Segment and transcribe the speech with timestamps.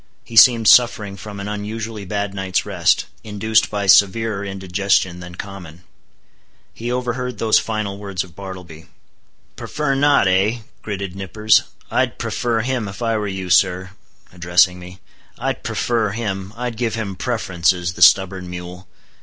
[0.23, 5.83] He seemed suffering from an unusually bad night's rest, induced by severer indigestion than common.
[6.73, 8.87] He overheard those final words of Bartleby.
[9.55, 13.91] "Prefer not, eh?" gritted Nippers—"I'd prefer him, if I were you, sir,"
[14.33, 18.87] addressing me—"I'd prefer him; I'd give him preferences, the stubborn mule!